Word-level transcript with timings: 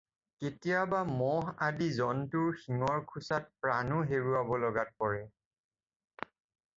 কেতিয়াবা 0.43 0.99
ম'হ 1.17 1.33
আদি 1.67 1.89
জন্তুৰ 1.99 2.55
শিঙৰ 2.61 3.03
খোচত 3.11 3.51
প্ৰাণও 3.65 3.99
হেৰুৱাব 4.13 4.55
লগাত 4.65 4.97
পৰে। 5.03 5.21